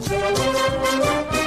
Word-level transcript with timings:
So, 0.00 1.41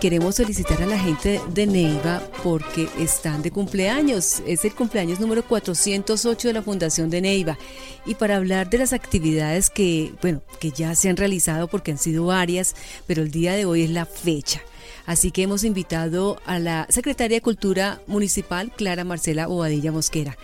Queremos 0.00 0.36
felicitar 0.36 0.80
a 0.80 0.86
la 0.86 0.96
gente 0.96 1.40
de 1.52 1.66
Neiva 1.66 2.22
porque 2.44 2.88
están 3.00 3.42
de 3.42 3.50
cumpleaños. 3.50 4.44
Es 4.46 4.64
el 4.64 4.72
cumpleaños 4.72 5.18
número 5.18 5.44
408 5.44 6.46
de 6.46 6.54
la 6.54 6.62
Fundación 6.62 7.10
de 7.10 7.20
Neiva. 7.20 7.58
Y 8.06 8.14
para 8.14 8.36
hablar 8.36 8.70
de 8.70 8.78
las 8.78 8.92
actividades 8.92 9.70
que, 9.70 10.12
bueno, 10.22 10.40
que 10.60 10.70
ya 10.70 10.94
se 10.94 11.08
han 11.08 11.16
realizado 11.16 11.66
porque 11.66 11.90
han 11.90 11.98
sido 11.98 12.26
varias, 12.26 12.76
pero 13.08 13.22
el 13.22 13.32
día 13.32 13.54
de 13.54 13.64
hoy 13.64 13.82
es 13.82 13.90
la 13.90 14.06
fecha. 14.06 14.62
Así 15.04 15.32
que 15.32 15.42
hemos 15.42 15.64
invitado 15.64 16.40
a 16.46 16.60
la 16.60 16.86
Secretaria 16.90 17.38
de 17.38 17.42
Cultura 17.42 18.00
Municipal, 18.06 18.70
Clara 18.70 19.02
Marcela 19.02 19.48
Bobadilla 19.48 19.90
Mosquera. 19.90 20.38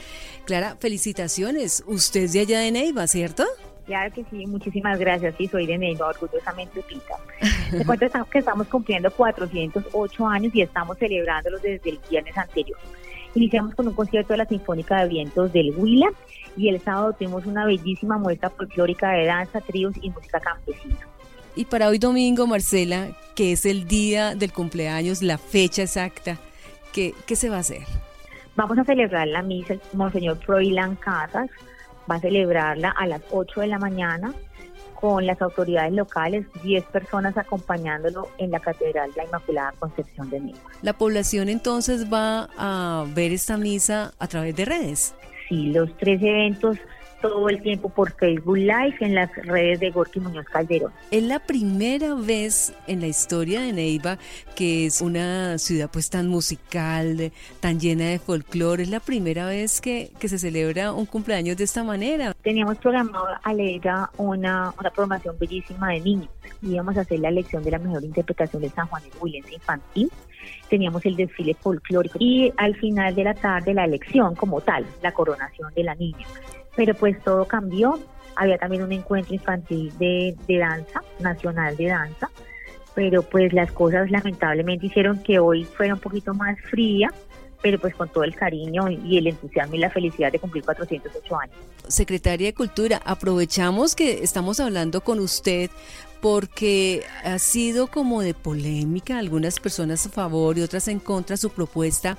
Clara, 0.46 0.76
felicitaciones. 0.80 1.84
Usted 1.86 2.24
es 2.24 2.32
de 2.32 2.40
allá 2.40 2.58
de 2.58 2.72
Neiva, 2.72 3.06
¿cierto? 3.06 3.44
Claro 3.86 4.12
que 4.14 4.24
sí, 4.30 4.46
muchísimas 4.46 4.98
gracias. 4.98 5.34
Sí, 5.36 5.46
soy 5.46 5.66
de 5.66 5.76
Neiva, 5.76 6.08
orgullosamente 6.08 6.82
Pita. 6.82 7.16
Te 7.70 7.84
cuento 7.86 8.06
que 8.30 8.38
estamos 8.38 8.66
cumpliendo 8.68 9.10
408 9.10 10.26
años 10.26 10.54
y 10.54 10.62
estamos 10.62 10.96
celebrándolos 10.98 11.60
desde 11.60 11.90
el 11.90 12.00
viernes 12.08 12.36
anterior. 12.36 12.78
Iniciamos 13.34 13.74
con 13.74 13.88
un 13.88 13.94
concierto 13.94 14.32
de 14.32 14.38
la 14.38 14.46
Sinfónica 14.46 15.02
de 15.02 15.08
Vientos 15.08 15.52
del 15.52 15.74
Huila 15.76 16.08
y 16.56 16.68
el 16.68 16.80
sábado 16.80 17.12
tuvimos 17.12 17.44
una 17.46 17.66
bellísima 17.66 18.16
muestra 18.16 18.48
folclórica 18.50 19.10
de 19.10 19.26
danza, 19.26 19.60
tríos 19.60 19.94
y 20.00 20.10
música 20.10 20.40
campesina. 20.40 20.96
Y 21.56 21.64
para 21.66 21.88
hoy 21.88 21.98
domingo, 21.98 22.46
Marcela, 22.46 23.08
que 23.34 23.52
es 23.52 23.66
el 23.66 23.86
día 23.86 24.34
del 24.34 24.52
cumpleaños, 24.52 25.22
la 25.22 25.38
fecha 25.38 25.82
exacta, 25.82 26.38
¿qué, 26.92 27.12
qué 27.26 27.36
se 27.36 27.50
va 27.50 27.56
a 27.56 27.60
hacer? 27.60 27.82
Vamos 28.56 28.78
a 28.78 28.84
celebrar 28.84 29.26
la 29.28 29.42
misa 29.42 29.74
Monseñor 29.92 30.38
Froilán 30.38 30.94
Casas, 30.96 31.50
va 32.10 32.16
a 32.16 32.20
celebrarla 32.20 32.90
a 32.90 33.06
las 33.06 33.22
8 33.30 33.60
de 33.60 33.66
la 33.66 33.78
mañana 33.78 34.34
con 34.94 35.26
las 35.26 35.42
autoridades 35.42 35.92
locales, 35.92 36.46
10 36.62 36.84
personas 36.84 37.36
acompañándolo 37.36 38.28
en 38.38 38.50
la 38.50 38.60
Catedral 38.60 39.10
de 39.10 39.16
la 39.18 39.24
Inmaculada 39.24 39.72
Concepción 39.78 40.30
de 40.30 40.40
Neiva. 40.40 40.60
¿La 40.82 40.94
población 40.94 41.48
entonces 41.48 42.10
va 42.10 42.48
a 42.56 43.04
ver 43.14 43.32
esta 43.32 43.58
misa 43.58 44.14
a 44.18 44.28
través 44.28 44.56
de 44.56 44.64
redes? 44.64 45.14
Sí, 45.48 45.72
los 45.72 45.94
tres 45.98 46.22
eventos 46.22 46.78
todo 47.24 47.48
el 47.48 47.62
tiempo 47.62 47.88
por 47.88 48.12
Facebook 48.12 48.58
Live 48.58 48.96
en 49.00 49.14
las 49.14 49.34
redes 49.34 49.80
de 49.80 49.90
Gorky 49.90 50.20
Muñoz 50.20 50.44
Calderón. 50.44 50.92
Es 51.10 51.22
la 51.22 51.38
primera 51.38 52.14
vez 52.14 52.74
en 52.86 53.00
la 53.00 53.06
historia 53.06 53.62
de 53.62 53.72
Neiva 53.72 54.18
que 54.54 54.84
es 54.84 55.00
una 55.00 55.56
ciudad 55.56 55.88
pues 55.90 56.10
tan 56.10 56.28
musical, 56.28 57.32
tan 57.60 57.80
llena 57.80 58.04
de 58.04 58.18
folclore. 58.18 58.82
Es 58.82 58.90
la 58.90 59.00
primera 59.00 59.46
vez 59.46 59.80
que, 59.80 60.10
que 60.18 60.28
se 60.28 60.38
celebra 60.38 60.92
un 60.92 61.06
cumpleaños 61.06 61.56
de 61.56 61.64
esta 61.64 61.82
manera. 61.82 62.34
Teníamos 62.42 62.76
programado 62.76 63.28
a 63.42 63.54
leer 63.54 63.80
una, 64.18 64.74
una 64.78 64.90
programación 64.90 65.34
bellísima 65.38 65.92
de 65.92 66.00
niños. 66.00 66.28
Íbamos 66.60 66.94
a 66.98 67.00
hacer 67.00 67.20
la 67.20 67.30
lección 67.30 67.62
de 67.62 67.70
la 67.70 67.78
mejor 67.78 68.04
interpretación 68.04 68.60
de 68.60 68.68
San 68.68 68.86
Juan 68.88 69.02
de 69.02 69.10
Williams 69.18 69.50
infantil 69.50 70.10
teníamos 70.68 71.04
el 71.06 71.16
desfile 71.16 71.54
folclórico 71.54 72.18
y 72.20 72.52
al 72.58 72.74
final 72.76 73.14
de 73.14 73.24
la 73.24 73.34
tarde 73.34 73.72
la 73.72 73.84
elección 73.84 74.34
como 74.34 74.60
tal, 74.60 74.84
la 75.02 75.12
coronación 75.12 75.72
de 75.74 75.84
la 75.84 75.94
niña 75.94 76.26
pero 76.76 76.94
pues 76.94 77.22
todo 77.22 77.46
cambió. 77.46 77.98
Había 78.36 78.58
también 78.58 78.82
un 78.82 78.92
encuentro 78.92 79.34
infantil 79.34 79.92
de, 79.98 80.36
danza, 80.48 81.02
nacional 81.20 81.76
de 81.76 81.86
danza, 81.86 82.30
pero 82.94 83.22
pues 83.22 83.52
las 83.52 83.70
cosas 83.72 84.10
lamentablemente 84.10 84.86
hicieron 84.86 85.22
que 85.22 85.38
hoy 85.38 85.64
fuera 85.64 85.94
un 85.94 86.00
poquito 86.00 86.34
más 86.34 86.58
fría, 86.68 87.12
pero 87.62 87.78
pues 87.78 87.94
con 87.94 88.08
todo 88.08 88.24
el 88.24 88.34
cariño 88.34 88.90
y 88.90 89.18
el 89.18 89.28
entusiasmo 89.28 89.76
y 89.76 89.78
la 89.78 89.90
felicidad 89.90 90.32
de 90.32 90.38
cumplir 90.38 90.64
408 90.64 91.38
años. 91.38 91.56
Secretaria 91.86 92.48
de 92.48 92.54
Cultura, 92.54 93.00
aprovechamos 93.04 93.94
que 93.94 94.24
estamos 94.24 94.58
hablando 94.58 95.02
con 95.02 95.20
usted 95.20 95.70
porque 96.24 97.02
ha 97.22 97.38
sido 97.38 97.88
como 97.88 98.22
de 98.22 98.32
polémica, 98.32 99.18
algunas 99.18 99.60
personas 99.60 100.06
a 100.06 100.08
favor 100.08 100.56
y 100.56 100.62
otras 100.62 100.88
en 100.88 100.98
contra 100.98 101.36
su 101.36 101.50
propuesta 101.50 102.16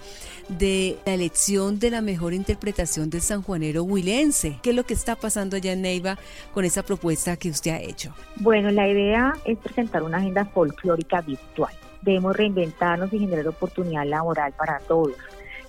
de 0.48 1.00
la 1.08 1.16
elección 1.16 1.80
de 1.80 1.90
la 1.90 2.02
mejor 2.02 2.36
interpretación 2.36 3.10
del 3.10 3.22
sanjuanero 3.22 3.82
huilense. 3.82 4.60
¿Qué 4.62 4.70
es 4.70 4.76
lo 4.76 4.84
que 4.84 4.94
está 4.94 5.16
pasando 5.16 5.56
allá 5.56 5.74
en 5.74 5.82
Neiva 5.82 6.20
con 6.54 6.66
esa 6.66 6.84
propuesta 6.84 7.36
que 7.36 7.50
usted 7.50 7.72
ha 7.72 7.80
hecho? 7.80 8.14
Bueno, 8.36 8.70
la 8.70 8.88
idea 8.88 9.34
es 9.44 9.58
presentar 9.58 10.04
una 10.04 10.20
agenda 10.20 10.46
folclórica 10.46 11.22
virtual. 11.22 11.74
Debemos 12.04 12.38
reinventarnos 12.38 13.12
y 13.12 13.18
generar 13.18 13.48
oportunidad 13.48 14.06
laboral 14.06 14.54
para 14.54 14.78
todos 14.82 15.14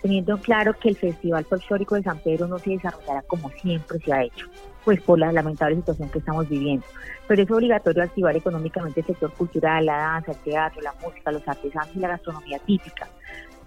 teniendo 0.06 0.38
claro 0.38 0.72
que 0.72 0.90
el 0.90 0.96
Festival 0.96 1.44
Folclórico 1.46 1.96
de 1.96 2.04
San 2.04 2.20
Pedro 2.20 2.46
no 2.46 2.60
se 2.60 2.70
desarrollará 2.70 3.22
como 3.22 3.50
siempre 3.50 3.98
se 3.98 4.12
ha 4.12 4.22
hecho, 4.22 4.46
pues 4.84 5.00
por 5.00 5.18
la 5.18 5.32
lamentable 5.32 5.74
situación 5.74 6.08
que 6.10 6.20
estamos 6.20 6.48
viviendo. 6.48 6.86
Pero 7.26 7.42
es 7.42 7.50
obligatorio 7.50 8.04
activar 8.04 8.36
económicamente 8.36 9.00
el 9.00 9.06
sector 9.06 9.32
cultural, 9.32 9.84
la 9.84 9.96
danza, 9.96 10.30
el 10.30 10.38
teatro, 10.38 10.80
la 10.80 10.94
música, 11.02 11.32
los 11.32 11.48
artesanos 11.48 11.90
y 11.96 11.98
la 11.98 12.08
gastronomía 12.08 12.60
típica. 12.60 13.08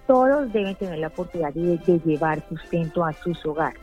Todos 0.08 0.54
deben 0.54 0.76
tener 0.76 1.00
la 1.00 1.08
oportunidad 1.08 1.54
de, 1.54 1.78
de 1.78 2.00
llevar 2.06 2.42
sustento 2.48 3.04
a 3.04 3.12
sus 3.12 3.46
hogares. 3.46 3.82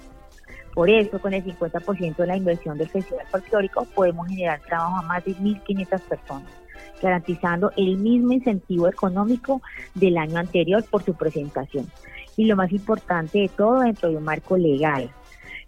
Por 0.73 0.89
eso, 0.89 1.19
con 1.21 1.35
el 1.35 1.45
50% 1.45 2.17
de 2.17 2.27
la 2.27 2.39
inversión 2.39 2.79
del 2.79 2.89
Festival 2.89 3.27
Folclórico, 3.27 3.85
podemos 3.95 4.29
generar 4.29 4.61
trabajo 4.61 4.97
a 4.97 5.03
más 5.03 5.23
de 5.27 5.33
1.500 5.33 6.01
personas 6.01 6.49
garantizando 7.03 7.71
el 7.77 7.99
mismo 7.99 8.33
incentivo 8.33 8.89
económico 8.89 9.61
del 9.95 10.17
año 10.17 10.39
anterior 10.39 10.83
por 10.89 11.03
su 11.03 11.13
presentación 11.13 11.87
y 12.37 12.45
lo 12.45 12.57
más 12.57 12.73
importante 12.73 13.39
de 13.39 13.49
todo 13.49 13.81
dentro 13.81 14.11
de 14.11 14.17
un 14.17 14.25
marco 14.25 14.57
legal, 14.57 15.11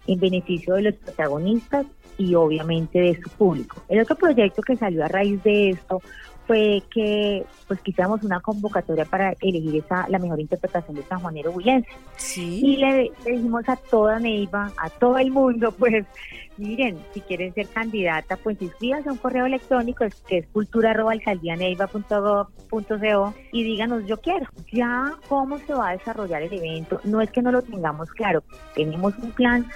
en 0.07 0.21
beneficio 0.21 0.75
de 0.75 0.83
los 0.83 0.95
protagonistas 0.95 1.87
y 2.19 2.35
obviamente 2.35 2.99
de 2.99 3.21
su 3.23 3.31
público. 3.31 3.83
El 3.89 4.01
otro 4.01 4.17
proyecto 4.17 4.63
que 4.63 4.77
salió 4.77 5.05
a 5.05 5.09
raíz 5.09 5.43
de 5.43 5.71
esto 5.71 6.03
fue 6.49 6.83
que 6.91 7.47
pues 7.69 7.81
quisiéramos 7.83 8.25
una 8.25 8.41
convocatoria 8.41 9.05
para 9.05 9.37
elegir 9.41 9.85
esa 9.85 10.09
la 10.09 10.19
mejor 10.19 10.41
interpretación 10.41 10.97
de 10.97 11.03
San 11.03 11.21
Juanero 11.21 11.53
Huilense. 11.53 11.91
Y 12.35 12.79
le, 12.79 13.13
dijimos 13.25 13.69
a 13.69 13.77
toda 13.77 14.19
Neiva, 14.19 14.73
a 14.79 14.89
todo 14.89 15.19
el 15.19 15.31
mundo, 15.31 15.71
pues 15.79 16.07
miren, 16.57 16.99
si 17.13 17.21
quieren 17.21 17.53
ser 17.53 17.69
candidata, 17.69 18.37
pues 18.37 18.63
inscríbanse 18.63 19.11
a 19.11 19.13
un 19.13 19.19
correo 19.19 19.45
electrónico 19.45 20.07
que 20.27 20.39
es 20.39 20.47
cultura.alcaldianeiva.gov.co 20.49 23.35
y 23.53 23.63
díganos 23.63 24.07
yo 24.07 24.17
quiero. 24.17 24.47
Ya 24.73 25.13
cómo 25.29 25.59
se 25.59 25.75
va 25.75 25.91
a 25.91 25.99
desarrollar 25.99 26.41
el 26.43 26.55
evento, 26.55 27.03
no 27.05 27.21
es 27.21 27.31
que 27.31 27.43
no 27.43 27.53
lo 27.53 27.61
tengamos 27.61 28.11
claro, 28.13 28.43
tenemos 28.75 29.13
un 29.19 29.33
plan 29.33 29.67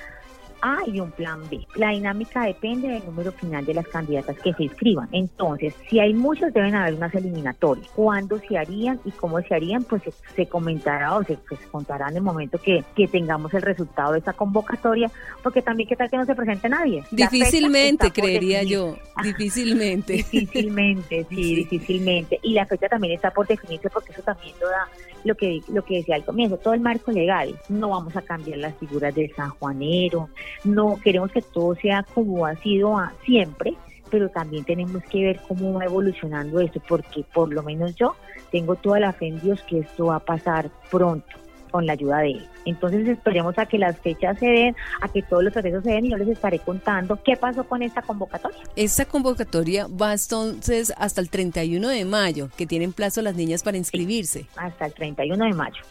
a 0.62 0.78
y 0.86 1.00
un 1.00 1.10
plan 1.10 1.40
B. 1.50 1.66
La 1.74 1.90
dinámica 1.90 2.44
depende 2.44 2.88
del 2.88 3.04
número 3.04 3.32
final 3.32 3.66
de 3.66 3.74
las 3.74 3.86
candidatas 3.88 4.38
que 4.38 4.54
se 4.54 4.64
inscriban. 4.64 5.08
Entonces, 5.12 5.74
si 5.90 5.98
hay 6.00 6.14
muchos, 6.14 6.52
deben 6.54 6.74
haber 6.74 6.94
unas 6.94 7.14
eliminatorias. 7.14 7.88
¿Cuándo 7.94 8.38
se 8.38 8.56
harían 8.56 9.00
y 9.04 9.10
cómo 9.10 9.40
se 9.42 9.54
harían? 9.54 9.84
Pues 9.84 10.02
se, 10.34 10.46
comentará 10.46 11.16
o 11.16 11.24
se 11.24 11.36
pues, 11.36 11.60
contará 11.70 12.08
en 12.08 12.16
el 12.16 12.22
momento 12.22 12.58
que, 12.58 12.84
que, 12.96 13.08
tengamos 13.08 13.52
el 13.54 13.62
resultado 13.62 14.12
de 14.12 14.20
esa 14.20 14.32
convocatoria, 14.32 15.10
porque 15.42 15.60
también 15.60 15.88
qué 15.88 15.96
tal 15.96 16.08
que 16.08 16.16
no 16.16 16.24
se 16.24 16.34
presente 16.34 16.68
nadie. 16.68 17.04
Difícilmente, 17.10 18.10
creería 18.10 18.62
yo. 18.62 18.96
Difícilmente. 19.22 20.14
difícilmente, 20.14 21.26
sí, 21.30 21.54
difícilmente. 21.56 22.38
Y 22.42 22.54
la 22.54 22.66
fecha 22.66 22.88
también 22.88 23.14
está 23.14 23.30
por 23.30 23.46
definirse 23.46 23.90
porque 23.90 24.12
eso 24.12 24.22
también 24.22 24.54
lo 24.60 24.68
da 24.68 24.88
lo 25.25 25.34
que, 25.34 25.60
lo 25.69 25.84
que 25.84 25.97
decía 25.97 26.16
al 26.16 26.25
comienzo, 26.25 26.56
todo 26.56 26.75
el 26.75 26.81
marco 26.81 27.12
legal. 27.12 27.59
No 27.69 27.91
vamos 27.91 28.16
a 28.16 28.22
cambiar 28.22 28.59
las 28.59 28.75
figuras 28.77 29.15
del 29.15 29.34
San 29.34 29.50
Juanero, 29.50 30.28
no 30.65 30.99
queremos 31.03 31.31
que 31.33 31.43
todo 31.43 31.75
sea 31.77 32.05
como 32.15 32.47
ha 32.47 32.56
sido 32.56 32.97
siempre, 33.25 33.75
pero 34.10 34.28
también 34.28 34.65
tenemos 34.65 35.03
que 35.05 35.25
ver 35.25 35.41
cómo 35.49 35.75
va 35.75 35.84
evolucionando 35.84 36.60
esto, 36.60 36.81
porque 36.87 37.25
por 37.33 37.53
lo 37.53 37.62
menos 37.62 37.94
yo 37.97 38.15
tengo 38.50 38.75
toda 38.77 39.00
la 39.00 39.12
fe 39.12 39.28
en 39.28 39.41
Dios 39.41 39.62
que 39.62 39.81
esto 39.81 40.06
va 40.06 40.16
a 40.16 40.21
pasar 40.21 40.71
pronto 40.91 41.41
con 41.72 41.87
la 41.87 41.94
ayuda 41.94 42.19
de 42.19 42.31
él. 42.33 42.49
Entonces 42.65 43.09
esperemos 43.09 43.59
a 43.59 43.66
que 43.66 43.78
las 43.78 43.98
fechas 43.98 44.39
se 44.39 44.47
den, 44.47 44.77
a 45.01 45.09
que 45.09 45.22
todos 45.22 45.42
los 45.42 45.53
procesos 45.53 45.83
se 45.83 45.91
den 45.91 46.07
y 46.07 46.10
yo 46.10 46.16
les 46.19 46.28
estaré 46.28 46.60
contando 46.60 47.21
qué 47.24 47.36
pasó 47.36 47.65
con 47.65 47.83
esta 47.83 48.03
convocatoria. 48.03 48.60
Esta 48.77 49.04
convocatoria 49.07 49.89
va 49.89 50.13
entonces 50.13 50.92
hasta 50.97 51.21
el 51.21 51.28
31 51.28 51.89
de 51.89 52.04
mayo, 52.04 52.51
que 52.57 52.66
tienen 52.66 52.92
plazo 52.92 53.22
las 53.22 53.34
niñas 53.34 53.65
para 53.65 53.77
inscribirse. 53.78 54.47
hasta 54.54 54.86
el 54.86 54.95
31 54.95 55.45
de 55.45 55.53
mayo. 55.54 55.83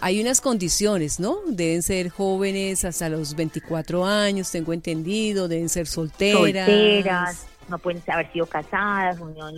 Hay 0.00 0.20
unas 0.20 0.40
condiciones, 0.40 1.18
¿no? 1.18 1.38
Deben 1.48 1.82
ser 1.82 2.08
jóvenes 2.10 2.84
hasta 2.84 3.08
los 3.08 3.34
24 3.34 4.06
años, 4.06 4.50
tengo 4.50 4.72
entendido, 4.72 5.48
deben 5.48 5.68
ser 5.68 5.86
solteras. 5.88 6.66
Solteras, 6.66 7.46
no 7.68 7.78
pueden 7.78 8.02
haber 8.08 8.30
sido 8.32 8.46
casadas, 8.46 9.20
unión, 9.20 9.54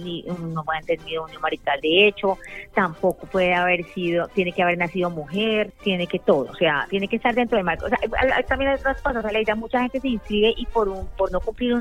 no 0.53 0.65
pueden 0.65 0.83
haber 0.85 0.99
tenido 0.99 1.25
unión 1.25 1.41
marital 1.41 1.81
de 1.81 2.09
hecho, 2.09 2.39
tampoco 2.75 3.27
puede 3.27 3.55
haber 3.55 3.85
sido, 3.93 4.29
tiene 4.29 4.53
que 4.53 4.63
haber 4.63 4.79
nacido 4.79 5.11
mujer, 5.11 5.73
tiene 5.83 6.07
que 6.07 6.19
todo, 6.19 6.51
o 6.51 6.55
sea, 6.55 6.87
tiene 6.91 7.09
que 7.09 7.17
estar 7.17 7.35
dentro 7.35 7.57
del 7.57 7.65
marco. 7.65 7.87
O 7.87 7.89
sea, 7.89 7.99
también 8.47 8.73
hay 8.73 8.79
otras 8.79 9.01
cosas, 9.03 9.25
o 9.25 9.29
sea, 9.29 9.55
mucha 9.55 9.81
gente 9.81 10.01
se 10.01 10.09
inscribe 10.09 10.55
y 10.57 10.67
por 10.67 10.89
un, 10.89 11.07
por 11.17 11.31
no 11.33 11.41
cumplir 11.41 11.77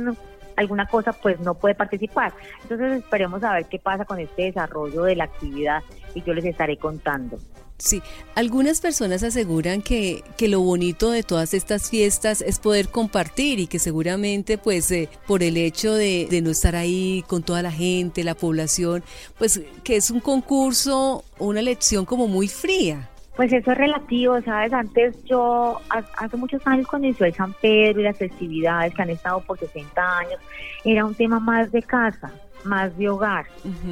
alguna 0.55 0.85
cosa, 0.87 1.13
pues 1.13 1.39
no 1.39 1.53
puede 1.53 1.75
participar. 1.75 2.33
Entonces 2.63 3.03
esperemos 3.03 3.43
a 3.43 3.53
ver 3.53 3.65
qué 3.65 3.79
pasa 3.79 4.05
con 4.05 4.19
este 4.19 4.43
desarrollo 4.43 5.03
de 5.03 5.15
la 5.15 5.25
actividad 5.25 5.81
y 6.13 6.21
yo 6.21 6.33
les 6.33 6.45
estaré 6.45 6.77
contando. 6.77 7.37
Sí, 7.79 8.01
algunas 8.35 8.81
personas 8.81 9.23
aseguran 9.23 9.81
que, 9.81 10.25
que 10.35 10.49
lo 10.49 10.59
bonito 10.59 11.11
de 11.11 11.23
todas 11.23 11.53
estas 11.53 11.89
fiestas 11.89 12.41
es 12.41 12.59
poder 12.59 12.89
compartir 12.89 13.57
y 13.61 13.67
que 13.67 13.79
seguramente 13.79 14.57
pues 14.57 14.91
eh, 14.91 15.07
por 15.25 15.43
el 15.43 15.55
hecho 15.55 15.93
de, 15.93 16.27
de, 16.29 16.41
no 16.41 16.49
estar 16.49 16.75
ahí 16.75 17.23
con 17.27 17.41
toda 17.41 17.61
la 17.61 17.71
gente, 17.71 18.25
la 18.25 18.35
población, 18.35 19.01
pues 19.37 19.61
que 19.85 19.95
es 19.95 20.11
un 20.11 20.19
concurso, 20.19 21.23
una 21.39 21.61
lección 21.61 22.03
como 22.03 22.27
muy 22.27 22.49
fría. 22.49 23.09
Pues 23.39 23.53
eso 23.53 23.71
es 23.71 23.77
relativo, 23.77 24.41
¿sabes? 24.41 24.73
Antes 24.73 25.23
yo, 25.23 25.79
hace 25.87 26.35
muchos 26.35 26.61
años 26.67 26.85
cuando 26.87 27.07
inició 27.07 27.25
el 27.25 27.33
San 27.33 27.53
Pedro 27.53 28.01
y 28.01 28.03
las 28.03 28.17
festividades 28.17 28.93
que 28.93 29.01
han 29.01 29.11
estado 29.11 29.39
por 29.39 29.57
60 29.57 30.17
años, 30.17 30.41
era 30.83 31.05
un 31.05 31.15
tema 31.15 31.39
más 31.39 31.71
de 31.71 31.81
casa, 31.81 32.33
más 32.65 32.97
de 32.97 33.07
hogar. 33.07 33.45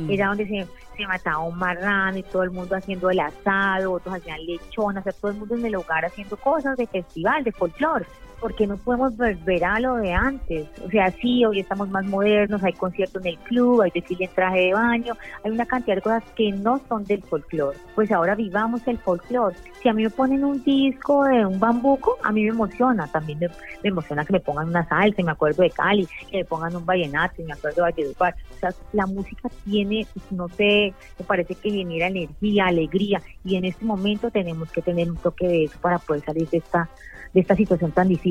Era 0.10 0.28
donde 0.28 0.48
se 0.48 0.68
se 0.98 1.08
mataba 1.08 1.40
un 1.40 1.58
marrano 1.58 2.18
y 2.18 2.24
todo 2.24 2.44
el 2.44 2.52
mundo 2.52 2.76
haciendo 2.76 3.10
el 3.10 3.22
asado, 3.22 3.94
otros 3.94 4.16
hacían 4.16 4.46
lechonas, 4.46 5.06
todo 5.22 5.32
el 5.32 5.38
mundo 5.38 5.56
en 5.56 5.66
el 5.66 5.76
hogar 5.76 6.04
haciendo 6.04 6.36
cosas 6.36 6.76
de 6.76 6.86
festival, 6.86 7.46
de 7.46 7.54
folclore 7.54 8.06
porque 8.40 8.68
no 8.68 8.78
podemos 8.78 9.16
volver 9.18 9.64
a 9.66 9.80
lo 9.80 9.96
de 9.96 10.14
antes. 10.14 10.68
O 10.86 10.90
sea, 10.90 11.12
sí, 11.12 11.44
hoy 11.46 11.60
estamos 11.60 11.90
más 11.90 12.06
modernos, 12.06 12.64
hay 12.64 12.74
conciertos 12.74 13.24
en 13.26 13.34
el 13.34 13.38
club, 13.40 13.82
hay 13.82 13.92
desfile 13.92 14.26
en 14.26 14.32
traje 14.32 14.60
de 14.60 14.74
baño, 14.74 15.18
hay 15.44 15.52
una 15.52 15.66
cantidad 15.66 15.96
de 15.96 16.02
cosas 16.02 16.24
que 16.36 16.52
no 16.52 16.82
son 16.88 17.04
del 17.06 17.24
folclore. 17.24 17.78
Pues 17.96 18.12
ahora 18.12 18.36
vivamos 18.36 18.88
el 18.88 18.98
folclore. 18.98 19.56
Si 19.82 19.90
a 19.90 19.94
mí 19.94 20.04
me 20.04 20.10
ponen 20.10 20.44
un 20.44 20.64
disco 20.64 21.24
de 21.26 21.46
un 21.46 21.60
bambuco, 21.60 22.18
a 22.24 22.32
mí 22.32 22.44
me 22.44 22.50
emociona. 22.50 23.08
También 23.08 23.40
me, 23.40 23.50
emociona 23.84 24.26
que 24.26 24.34
me 24.34 24.40
pongan 24.40 24.70
una 24.70 24.88
salsa, 24.88 25.22
y 25.22 25.24
me 25.24 25.32
acuerdo 25.32 25.64
de 25.64 25.70
Cali, 25.72 26.08
que 26.30 26.38
me 26.38 26.46
pongan 26.46 26.76
un 26.76 26.86
vallenato, 26.86 27.42
y 27.42 27.46
me 27.46 27.54
acuerdo 27.54 27.78
de 27.78 27.92
Valledupar. 27.92 28.36
O 28.56 28.60
sea, 28.60 28.70
la 28.94 29.06
música 29.06 29.50
tiene, 29.66 30.06
no 30.32 30.48
sé, 30.50 30.94
me 31.20 31.26
parece 31.26 31.56
que 31.56 31.72
genera 31.72 32.08
energía, 32.08 32.68
alegría, 32.68 33.22
y 33.44 33.56
en 33.56 33.66
este 33.66 33.86
momento 33.86 34.30
tenemos 34.32 34.72
que 34.72 34.82
tener 34.82 35.10
un 35.10 35.18
toque 35.18 35.48
de 35.48 35.64
eso 35.66 35.78
para 35.80 36.00
poder 36.00 36.24
salir 36.24 36.50
de 36.50 36.58
esta 36.58 36.90
de 37.34 37.42
esta 37.42 37.56
situación 37.56 37.92
tan 37.92 38.08
difícil. 38.08 38.27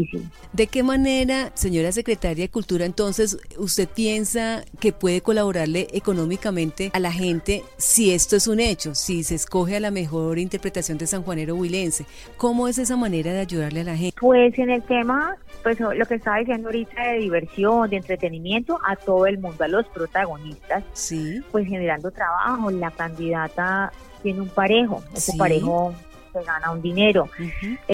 ¿De 0.52 0.66
qué 0.66 0.82
manera, 0.82 1.50
señora 1.54 1.92
secretaria 1.92 2.44
de 2.44 2.50
Cultura, 2.50 2.84
entonces 2.84 3.38
usted 3.58 3.88
piensa 3.88 4.64
que 4.80 4.92
puede 4.92 5.20
colaborarle 5.20 5.88
económicamente 5.92 6.90
a 6.92 7.00
la 7.00 7.12
gente 7.12 7.62
si 7.76 8.12
esto 8.12 8.36
es 8.36 8.46
un 8.46 8.60
hecho, 8.60 8.94
si 8.94 9.22
se 9.22 9.34
escoge 9.34 9.76
a 9.76 9.80
la 9.80 9.90
mejor 9.90 10.38
interpretación 10.38 10.98
de 10.98 11.06
San 11.06 11.22
Juanero 11.22 11.54
Huilense? 11.54 12.06
¿Cómo 12.36 12.68
es 12.68 12.78
esa 12.78 12.96
manera 12.96 13.32
de 13.32 13.40
ayudarle 13.40 13.80
a 13.80 13.84
la 13.84 13.96
gente? 13.96 14.16
Pues 14.20 14.58
en 14.58 14.70
el 14.70 14.82
tema, 14.82 15.36
pues 15.62 15.78
lo 15.80 16.06
que 16.06 16.14
estaba 16.14 16.38
diciendo 16.38 16.68
ahorita 16.68 17.02
de 17.02 17.18
diversión, 17.18 17.90
de 17.90 17.96
entretenimiento, 17.96 18.78
a 18.86 18.96
todo 18.96 19.26
el 19.26 19.38
mundo, 19.38 19.64
a 19.64 19.68
los 19.68 19.86
protagonistas, 19.88 20.84
sí. 20.92 21.42
pues 21.50 21.66
generando 21.66 22.10
trabajo. 22.10 22.70
La 22.70 22.90
candidata 22.90 23.92
tiene 24.22 24.40
un 24.40 24.48
parejo, 24.48 25.02
ese 25.14 25.36
parejo 25.36 25.94
gana 26.42 26.70
un 26.70 26.82
dinero, 26.82 27.28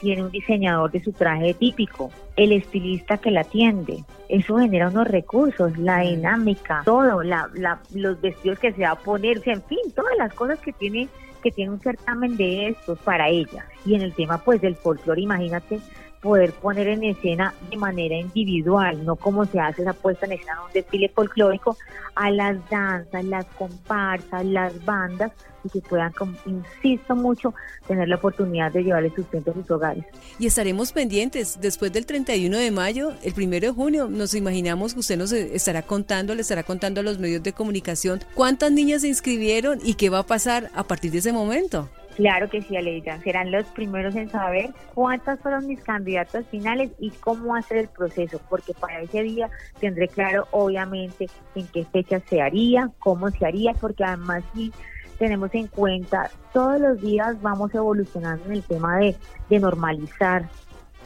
tiene 0.00 0.22
un 0.22 0.30
diseñador 0.30 0.90
de 0.90 1.02
su 1.02 1.12
traje 1.12 1.54
típico, 1.54 2.10
el 2.36 2.52
estilista 2.52 3.18
que 3.18 3.30
la 3.30 3.42
atiende. 3.42 4.04
Eso 4.28 4.58
genera 4.58 4.88
unos 4.88 5.08
recursos, 5.08 5.76
la 5.78 6.00
dinámica, 6.00 6.82
todo, 6.84 7.22
la, 7.22 7.48
los 7.92 8.20
vestidos 8.20 8.58
que 8.58 8.72
se 8.72 8.82
va 8.82 8.92
a 8.92 8.96
poner, 8.96 9.42
en 9.46 9.62
fin, 9.62 9.78
todas 9.94 10.16
las 10.18 10.32
cosas 10.34 10.58
que 10.60 10.72
tiene 10.72 11.08
que 11.42 11.50
tiene 11.50 11.72
un 11.72 11.80
certamen 11.80 12.36
de 12.36 12.68
estos 12.68 12.98
para 13.00 13.28
ella. 13.28 13.66
Y 13.84 13.96
en 13.96 14.02
el 14.02 14.14
tema 14.14 14.38
pues 14.38 14.60
del 14.60 14.76
folclore, 14.76 15.20
imagínate 15.20 15.80
poder 16.22 16.52
poner 16.52 16.86
en 16.86 17.02
escena 17.02 17.52
de 17.68 17.76
manera 17.76 18.14
individual, 18.14 19.04
no 19.04 19.16
como 19.16 19.44
se 19.44 19.58
hace 19.58 19.82
esa 19.82 19.92
puesta 19.92 20.24
en 20.26 20.32
escena 20.32 20.52
en 20.52 20.66
un 20.66 20.72
desfile 20.72 21.08
folclórico, 21.08 21.76
a 22.14 22.30
las 22.30 22.56
danzas, 22.70 23.24
las 23.24 23.44
comparsas, 23.46 24.44
las 24.44 24.84
bandas, 24.84 25.32
y 25.64 25.68
que 25.68 25.80
puedan, 25.80 26.12
insisto 26.46 27.14
mucho, 27.14 27.54
tener 27.86 28.08
la 28.08 28.16
oportunidad 28.16 28.72
de 28.72 28.82
llevar 28.82 29.04
el 29.04 29.14
sustento 29.14 29.50
a 29.50 29.54
sus 29.54 29.70
hogares. 29.70 30.04
Y 30.38 30.46
estaremos 30.46 30.92
pendientes, 30.92 31.58
después 31.60 31.92
del 31.92 32.06
31 32.06 32.56
de 32.56 32.70
mayo, 32.70 33.12
el 33.22 33.34
1 33.36 33.60
de 33.60 33.70
junio, 33.70 34.08
nos 34.08 34.34
imaginamos 34.34 34.94
que 34.94 35.00
usted 35.00 35.16
nos 35.16 35.32
estará 35.32 35.82
contando, 35.82 36.34
le 36.34 36.42
estará 36.42 36.62
contando 36.62 37.00
a 37.00 37.04
los 37.04 37.18
medios 37.18 37.42
de 37.42 37.52
comunicación 37.52 38.20
cuántas 38.34 38.72
niñas 38.72 39.02
se 39.02 39.08
inscribieron 39.08 39.78
y 39.82 39.94
qué 39.94 40.10
va 40.10 40.20
a 40.20 40.26
pasar 40.26 40.70
a 40.74 40.84
partir 40.84 41.12
de 41.12 41.18
ese 41.18 41.32
momento. 41.32 41.88
Claro 42.16 42.50
que 42.50 42.60
sí, 42.60 42.76
Aleida. 42.76 43.18
Serán 43.22 43.50
los 43.50 43.64
primeros 43.66 44.14
en 44.16 44.28
saber 44.28 44.70
cuántas 44.94 45.40
fueron 45.40 45.66
mis 45.66 45.82
candidatos 45.82 46.46
finales 46.50 46.90
y 46.98 47.10
cómo 47.10 47.56
hacer 47.56 47.78
el 47.78 47.88
proceso, 47.88 48.40
porque 48.50 48.74
para 48.74 49.00
ese 49.00 49.22
día 49.22 49.48
tendré 49.80 50.08
claro, 50.08 50.46
obviamente, 50.50 51.28
en 51.54 51.66
qué 51.68 51.84
fecha 51.86 52.20
se 52.28 52.42
haría, 52.42 52.90
cómo 52.98 53.30
se 53.30 53.46
haría, 53.46 53.72
porque 53.74 54.04
además 54.04 54.44
sí 54.54 54.72
tenemos 55.22 55.54
en 55.54 55.68
cuenta, 55.68 56.32
todos 56.52 56.80
los 56.80 57.00
días 57.00 57.40
vamos 57.40 57.72
evolucionando 57.72 58.44
en 58.46 58.54
el 58.54 58.62
tema 58.64 58.98
de, 58.98 59.14
de 59.48 59.60
normalizar 59.60 60.48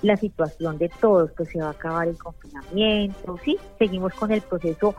la 0.02 0.16
situación 0.16 0.78
de 0.78 0.88
todos, 1.00 1.30
pues 1.36 1.48
se 1.50 1.58
va 1.58 1.68
a 1.68 1.70
acabar 1.70 2.08
el 2.08 2.18
confinamiento, 2.18 3.38
sí, 3.44 3.58
seguimos 3.78 4.12
con 4.14 4.30
el 4.30 4.42
proceso 4.42 4.94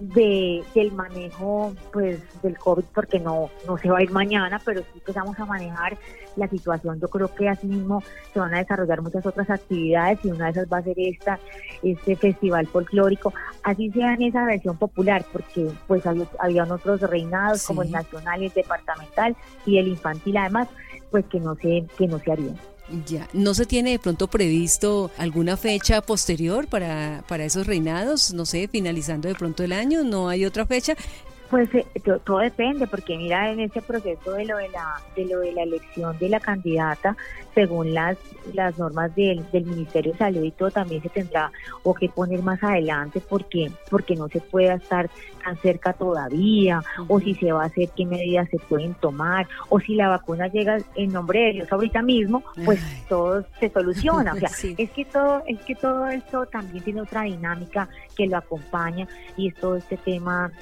de, 0.00 0.62
del 0.74 0.92
manejo 0.92 1.74
pues 1.92 2.20
del 2.42 2.56
COVID 2.56 2.84
porque 2.94 3.18
no, 3.18 3.50
no 3.66 3.76
se 3.78 3.90
va 3.90 3.98
a 3.98 4.02
ir 4.02 4.10
mañana, 4.10 4.60
pero 4.64 4.80
sí 4.80 4.88
empezamos 4.94 5.38
a 5.38 5.44
manejar 5.44 5.96
la 6.36 6.48
situación. 6.48 7.00
Yo 7.00 7.08
creo 7.08 7.34
que 7.34 7.48
así 7.48 7.66
mismo 7.66 8.02
se 8.32 8.38
van 8.38 8.54
a 8.54 8.58
desarrollar 8.58 9.02
muchas 9.02 9.26
otras 9.26 9.50
actividades 9.50 10.18
y 10.24 10.30
una 10.30 10.46
de 10.46 10.50
esas 10.52 10.72
va 10.72 10.78
a 10.78 10.82
ser 10.82 10.94
esta, 10.98 11.38
este 11.82 12.16
festival 12.16 12.66
folclórico, 12.66 13.32
así 13.62 13.90
sea 13.90 14.14
en 14.14 14.22
esa 14.22 14.44
versión 14.44 14.76
popular, 14.76 15.24
porque 15.32 15.68
pues 15.86 16.06
había, 16.06 16.26
habían 16.38 16.70
otros 16.70 17.00
reinados 17.00 17.66
como 17.66 17.82
el 17.82 17.90
nacional 17.90 18.42
y 18.42 18.46
el 18.46 18.52
departamental 18.52 19.36
y 19.66 19.78
el 19.78 19.88
infantil 19.88 20.36
además, 20.36 20.68
pues 21.10 21.24
que 21.26 21.40
no 21.40 21.56
se, 21.56 21.86
que 21.96 22.06
no 22.06 22.18
se 22.18 22.32
harían. 22.32 22.56
Ya, 23.06 23.28
¿no 23.34 23.52
se 23.52 23.66
tiene 23.66 23.90
de 23.90 23.98
pronto 23.98 24.28
previsto 24.28 25.10
alguna 25.18 25.58
fecha 25.58 26.00
posterior 26.00 26.68
para, 26.68 27.22
para 27.28 27.44
esos 27.44 27.66
reinados? 27.66 28.32
No 28.32 28.46
sé, 28.46 28.66
finalizando 28.66 29.28
de 29.28 29.34
pronto 29.34 29.62
el 29.62 29.72
año, 29.72 30.04
¿no 30.04 30.30
hay 30.30 30.46
otra 30.46 30.64
fecha? 30.64 30.94
Pues 31.50 31.74
eh, 31.74 31.86
todo, 32.24 32.38
depende, 32.38 32.86
porque 32.86 33.16
mira, 33.16 33.50
en 33.50 33.60
ese 33.60 33.80
proceso 33.80 34.32
de 34.32 34.44
lo 34.44 34.58
de 34.58 34.68
la, 34.68 35.00
de 35.16 35.24
lo 35.24 35.40
de 35.40 35.52
la 35.52 35.62
elección 35.62 36.18
de 36.18 36.28
la 36.28 36.40
candidata, 36.40 37.16
según 37.54 37.94
las, 37.94 38.18
las 38.52 38.78
normas 38.78 39.14
del, 39.16 39.50
del 39.50 39.64
Ministerio 39.64 40.12
de 40.12 40.18
Salud 40.18 40.42
y 40.42 40.50
todo, 40.50 40.70
también 40.70 41.02
se 41.02 41.08
tendrá 41.08 41.50
o 41.82 41.94
que 41.94 42.10
poner 42.10 42.42
más 42.42 42.62
adelante, 42.62 43.22
porque, 43.26 43.70
porque 43.90 44.14
no 44.14 44.28
se 44.28 44.40
pueda 44.40 44.74
estar 44.74 45.08
tan 45.42 45.56
cerca 45.56 45.94
todavía, 45.94 46.82
o 47.08 47.18
si 47.18 47.34
se 47.34 47.50
va 47.50 47.62
a 47.62 47.66
hacer, 47.66 47.88
qué 47.96 48.04
medidas 48.04 48.48
se 48.50 48.58
pueden 48.58 48.92
tomar, 48.94 49.48
o 49.70 49.80
si 49.80 49.94
la 49.94 50.08
vacuna 50.08 50.48
llega 50.48 50.78
en 50.96 51.12
nombre 51.12 51.40
de 51.40 51.52
Dios 51.54 51.72
ahorita 51.72 52.02
mismo, 52.02 52.42
pues 52.64 52.80
todo 53.08 53.44
se 53.58 53.70
soluciona. 53.70 54.34
O 54.34 54.36
sea, 54.36 54.50
es 54.76 54.90
que 54.90 55.04
todo, 55.06 55.42
es 55.46 55.58
que 55.62 55.74
todo 55.74 56.08
esto 56.08 56.44
también 56.46 56.84
tiene 56.84 57.00
otra 57.00 57.22
dinámica 57.22 57.88
que 58.14 58.26
lo 58.26 58.36
acompaña 58.36 59.08
y 59.36 59.48
es 59.48 59.54
todo 59.54 59.76
este 59.76 59.96
tema 59.96 60.52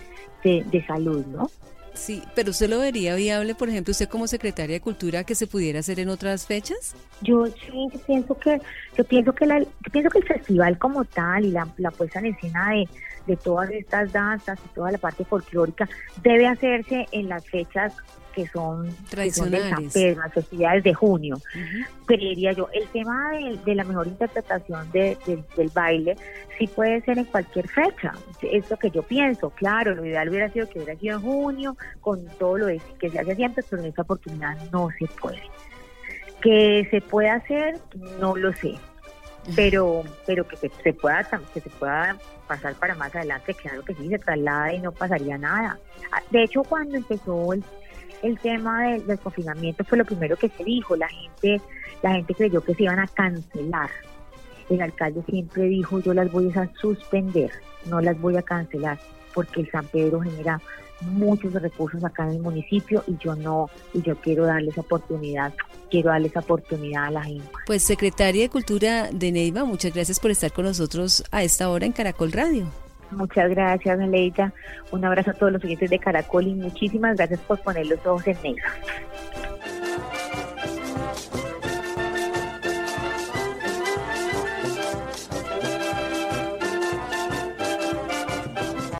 de, 0.47 0.85
salud, 0.87 1.25
¿no? 1.27 1.51
Sí, 1.95 2.23
pero 2.35 2.51
usted 2.51 2.69
lo 2.69 2.79
vería 2.79 3.15
viable, 3.15 3.55
por 3.55 3.71
ejemplo, 3.71 3.93
usted 3.93 4.09
como 4.09 4.27
secretaria 4.27 4.75
de 4.75 4.81
Cultura, 4.81 5.25
que 5.25 5.35
se 5.35 5.47
pudiera 5.47 5.81
hacer 5.81 5.99
en 5.99 6.11
otras 6.11 6.47
fechas? 6.47 6.95
Yo 7.23 7.47
sí 7.47 7.89
pienso 8.07 8.39
que 8.39 8.61
yo 8.99 9.05
pienso 9.05 9.33
que 9.33 9.47
la, 9.47 9.61
yo 9.61 9.91
pienso 9.91 10.11
que 10.11 10.19
el 10.19 10.25
festival 10.27 10.79
como 10.79 11.05
tal 11.05 11.47
y 11.47 11.51
la, 11.53 11.67
la 11.79 11.91
puesta 11.91 12.19
en 12.19 12.27
escena 12.27 12.71
de, 12.71 12.87
de 13.27 13.37
todas 13.37 13.71
estas 13.71 14.13
danzas 14.13 14.59
y 14.65 14.75
toda 14.75 14.93
la 14.93 14.99
parte 14.99 15.25
folclórica 15.25 15.89
debe 16.23 16.47
hacerse 16.47 17.07
en 17.13 17.29
las 17.29 17.45
fechas 17.47 17.95
que 18.37 18.47
son 18.49 18.95
tradicionales, 19.09 19.95
las 19.95 20.33
festividades 20.33 20.85
de 20.85 20.93
junio. 20.93 21.41
Diría 22.07 22.53
yo, 22.53 22.69
el 22.75 22.87
tema 22.89 23.33
de, 23.65 23.75
la 23.75 23.83
mejor 23.83 24.07
interpretación 24.07 24.93
del 24.93 25.71
baile 25.73 26.17
sí 26.59 26.67
puede 26.67 27.01
ser 27.01 27.17
en 27.17 27.25
cualquier 27.25 27.67
fecha. 27.67 28.13
Es 28.43 28.71
lo 28.71 28.77
que 28.77 28.91
yo 28.91 29.03
pienso. 29.03 29.49
Claro, 29.51 29.95
lo 29.95 30.05
ideal 30.05 30.29
hubiera 30.29 30.51
sido 30.51 30.69
que 30.69 30.81
hubiera 30.81 31.01
sido 31.01 31.17
en 31.17 31.23
junio, 31.23 31.77
con 32.03 32.27
todo 32.39 32.59
lo 32.59 32.67
que 32.99 33.09
se 33.09 33.19
hace 33.19 33.35
siempre, 33.35 33.65
pero 33.71 33.81
en 33.81 33.89
esta 33.89 34.03
oportunidad 34.03 34.55
no 34.71 34.91
se 34.99 35.07
puede. 35.19 35.43
Que 36.43 36.87
se 36.91 37.01
puede 37.01 37.31
hacer, 37.31 37.81
no 38.21 38.37
lo 38.37 38.53
sé 38.53 38.75
pero 39.55 40.03
pero 40.27 40.47
que 40.47 40.57
se, 40.57 40.93
pueda 40.93 41.23
que 41.55 41.61
se 41.61 41.71
pueda 41.71 42.17
pasar 42.49 42.75
para 42.75 42.95
más 42.95 43.15
adelante 43.15 43.55
claro 43.55 43.85
que 43.85 43.95
sí 43.95 44.09
se 44.09 44.19
traslada 44.19 44.73
y 44.73 44.81
no 44.81 44.93
pasaría 44.93 45.39
nada 45.39 45.79
ah, 46.13 46.23
de 46.31 46.43
hecho 46.43 46.63
cuando 46.65 46.97
empezó 46.97 47.53
el, 48.23 48.39
tema 48.41 48.89
del, 48.89 49.19
confinamiento 49.19 49.85
fue 49.85 49.99
lo 49.99 50.05
primero 50.05 50.37
que 50.37 50.49
se 50.49 50.65
dijo. 50.65 50.97
La 50.97 51.09
gente, 51.09 51.61
la 52.03 52.13
gente 52.13 52.35
creyó 52.35 52.61
que 52.61 52.75
se 52.75 52.85
iban 52.85 52.99
a 52.99 53.07
cancelar. 53.07 53.91
El 54.69 54.83
alcalde 54.83 55.23
siempre 55.29 55.65
dijo, 55.65 56.01
yo 56.01 56.13
las 56.13 56.31
voy 56.33 56.53
a 56.57 56.69
suspender, 56.81 57.53
no 57.85 58.01
las 58.01 58.21
voy 58.21 58.37
a 58.37 58.43
cancelar, 58.43 58.99
porque 59.33 59.61
el 59.61 59.71
San 59.71 59.87
Pedro 59.87 60.21
genera 60.21 60.61
muchos 61.03 61.53
recursos 61.53 62.03
acá 62.05 62.25
en 62.25 62.37
el 62.37 62.39
municipio 62.41 63.05
y 63.07 63.17
yo 63.19 63.35
no, 63.35 63.71
y 63.93 64.03
yo 64.03 64.17
quiero 64.17 64.47
darle 64.47 64.71
esa 64.71 64.81
oportunidad, 64.81 65.53
quiero 65.91 66.11
darle 66.11 66.29
esa 66.29 66.41
oportunidad 66.41 67.07
a 67.07 67.11
la 67.11 67.23
gente. 67.23 67.49
Pues 67.67 67.83
secretaria 67.83 68.43
de 68.43 68.49
Cultura 68.49 69.11
de 69.13 69.33
Neiva, 69.33 69.65
muchas 69.65 69.95
gracias 69.95 70.21
por 70.21 70.31
estar 70.31 70.53
con 70.53 70.65
nosotros 70.65 71.25
a 71.31 71.43
esta 71.43 71.69
hora 71.69 71.87
en 71.87 71.93
Caracol 71.93 72.33
Radio. 72.33 72.67
Muchas 73.11 73.51
gracias, 73.51 73.99
Leita. 73.99 74.53
Un 74.91 75.05
abrazo 75.05 75.31
a 75.31 75.35
todos 75.35 75.53
los 75.53 75.65
oyentes 75.65 75.91
de 75.91 75.99
Caracol 75.99 76.49
y 76.49 76.55
muchísimas 76.55 77.17
gracias 77.17 77.41
por 77.41 77.61
poner 77.61 77.87
los 77.87 78.05
ojos 78.05 78.27
en 78.27 78.37
negro. 78.43 78.65